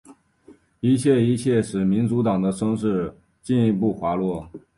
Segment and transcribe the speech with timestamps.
[0.79, 4.49] 一切一切使民主党的声势进一步滑落。